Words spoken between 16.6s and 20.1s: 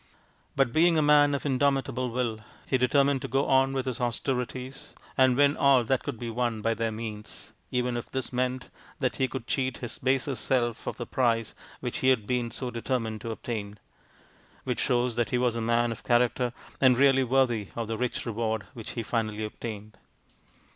and really worthy of the rich reward which he finally obtained.